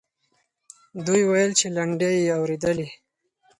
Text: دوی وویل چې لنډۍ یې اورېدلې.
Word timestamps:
دوی 1.05 1.21
وویل 1.25 1.51
چې 1.59 1.67
لنډۍ 1.75 2.13
یې 2.25 2.33
اورېدلې. 2.39 2.87